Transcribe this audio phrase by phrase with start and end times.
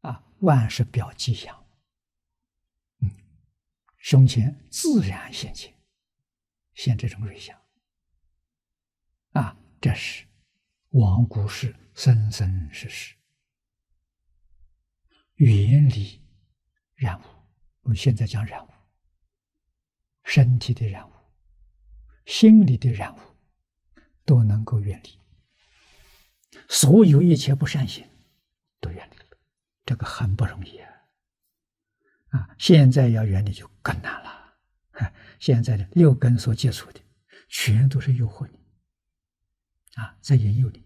[0.00, 1.66] 啊，万是表吉祥，
[3.00, 3.10] 嗯，
[3.96, 5.74] 胸前自然现前，
[6.74, 7.60] 现这种瑞相，
[9.32, 10.26] 啊，这是
[10.90, 13.14] 往古世生生世世
[15.36, 16.20] 远离
[16.94, 17.24] 染污，
[17.82, 18.70] 我们现在讲染污，
[20.24, 21.12] 身体的染污，
[22.26, 23.20] 心里的染污，
[24.24, 25.18] 都能够远离，
[26.68, 28.08] 所有一切不善行，
[29.98, 30.88] 个很不容易啊！
[32.30, 34.56] 啊，现在要远离就更难了。
[35.38, 37.00] 现在的六根所接触的，
[37.48, 38.58] 全都是诱惑你，
[39.94, 40.84] 啊，在引诱你，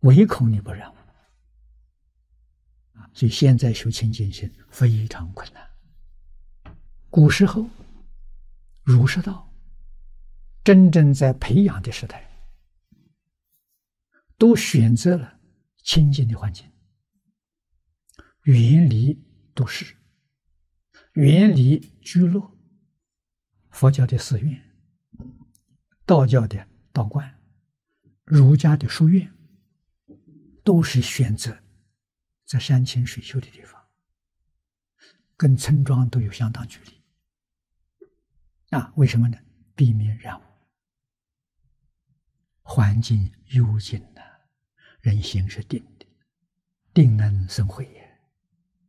[0.00, 0.96] 唯恐你不染污。
[3.14, 5.70] 所以现在修清净心非常困难。
[7.10, 7.68] 古时候，
[8.82, 9.50] 儒释道
[10.62, 12.30] 真正在培养的时代，
[14.38, 15.40] 都选择了
[15.82, 16.70] 清净的环境，
[18.42, 19.22] 远离
[19.54, 19.96] 都市，
[21.12, 22.56] 远离居落。
[23.70, 24.70] 佛教的寺院，
[26.04, 27.40] 道教的道观，
[28.24, 29.32] 儒家的书院，
[30.62, 31.62] 都是选择。
[32.44, 33.82] 在山清水秀的地方，
[35.38, 37.02] 跟村庄都有相当距离。
[38.76, 39.38] 啊，为什么呢？
[39.74, 40.44] 避免染污，
[42.60, 44.20] 环境幽静的，
[45.00, 46.06] 人心是定的，
[46.92, 48.01] 定能生慧呀。